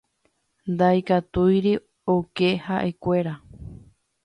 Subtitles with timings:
[0.73, 1.73] Ndaikatúikuri
[2.15, 3.33] oke ha'ekuéra.